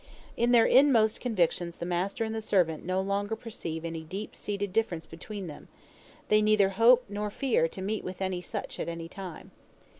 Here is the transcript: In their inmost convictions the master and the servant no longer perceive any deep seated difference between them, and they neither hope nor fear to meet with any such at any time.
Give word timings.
In 0.35 0.51
their 0.51 0.65
inmost 0.65 1.21
convictions 1.21 1.77
the 1.77 1.85
master 1.85 2.23
and 2.25 2.33
the 2.33 2.41
servant 2.41 2.83
no 2.83 2.99
longer 2.99 3.35
perceive 3.35 3.85
any 3.85 4.01
deep 4.01 4.35
seated 4.35 4.73
difference 4.73 5.05
between 5.05 5.45
them, 5.45 5.67
and 5.67 6.27
they 6.29 6.41
neither 6.41 6.69
hope 6.69 7.05
nor 7.07 7.29
fear 7.29 7.67
to 7.67 7.83
meet 7.83 8.03
with 8.03 8.19
any 8.19 8.41
such 8.41 8.79
at 8.79 8.89
any 8.89 9.07
time. 9.07 9.51